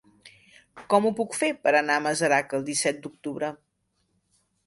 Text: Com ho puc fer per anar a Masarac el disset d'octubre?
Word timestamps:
Com 0.93 1.03
ho 1.05 1.11
puc 1.19 1.35
fer 1.41 1.49
per 1.67 1.73
anar 1.81 1.99
a 2.01 2.03
Masarac 2.07 2.57
el 2.59 2.65
disset 2.71 3.03
d'octubre? 3.05 3.51